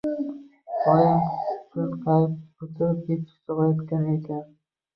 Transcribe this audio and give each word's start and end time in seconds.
Oyim 0.93 1.19
cho‘nqayib 1.75 2.65
o‘tirib, 2.65 3.15
echki 3.19 3.31
sog‘ayotgan 3.37 4.13
ekan. 4.19 4.45